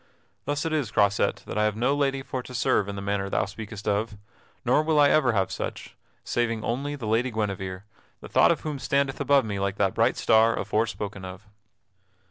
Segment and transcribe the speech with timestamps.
[0.45, 3.29] Thus it is, Croisette, that I have no lady for to serve in the manner
[3.29, 4.17] thou speakest of.
[4.65, 5.93] Nor will I ever have such,
[6.23, 7.83] saving only the Lady Guinevere,
[8.19, 11.45] the thought of whom standeth above me like that bright star afore spoken of."